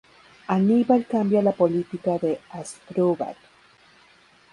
Aníbal 0.53 1.05
cambia 1.11 1.43
la 1.43 1.51
política 1.51 2.17
de 2.17 2.39
Asdrúbal. 2.61 3.35